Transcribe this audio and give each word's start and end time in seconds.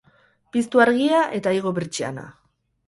Piztu 0.55 0.81
argia 0.85 1.21
eta 1.41 1.55
igo 1.59 1.77
pertsiana 1.81 2.27